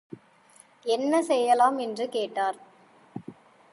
[0.85, 2.57] என்ன செய்யலாம் என்று கேட்டார்.